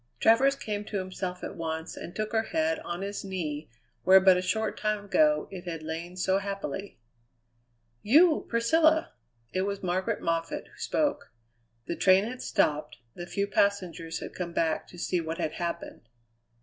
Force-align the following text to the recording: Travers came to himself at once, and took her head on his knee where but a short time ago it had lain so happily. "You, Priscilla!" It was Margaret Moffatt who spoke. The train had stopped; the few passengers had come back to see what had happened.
Travers 0.19 0.55
came 0.55 0.83
to 0.85 0.97
himself 0.97 1.43
at 1.43 1.55
once, 1.55 1.95
and 1.95 2.15
took 2.15 2.31
her 2.31 2.41
head 2.41 2.79
on 2.79 3.03
his 3.03 3.23
knee 3.23 3.69
where 4.01 4.19
but 4.19 4.35
a 4.35 4.41
short 4.41 4.75
time 4.75 5.05
ago 5.05 5.47
it 5.51 5.65
had 5.65 5.83
lain 5.83 6.17
so 6.17 6.39
happily. 6.39 6.97
"You, 8.01 8.47
Priscilla!" 8.49 9.13
It 9.53 9.61
was 9.61 9.83
Margaret 9.83 10.19
Moffatt 10.19 10.65
who 10.69 10.77
spoke. 10.79 11.31
The 11.85 11.95
train 11.95 12.23
had 12.23 12.41
stopped; 12.41 12.97
the 13.13 13.27
few 13.27 13.45
passengers 13.45 14.21
had 14.21 14.33
come 14.33 14.53
back 14.53 14.87
to 14.87 14.97
see 14.97 15.21
what 15.21 15.37
had 15.37 15.51
happened. 15.61 16.01